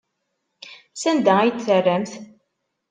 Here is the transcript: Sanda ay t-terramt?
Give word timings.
Sanda 1.01 1.33
ay 1.39 1.51
t-terramt? 1.53 2.11